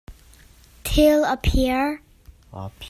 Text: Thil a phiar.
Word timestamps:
Thil 0.83 1.19
a 1.33 1.35
phiar. 1.45 1.89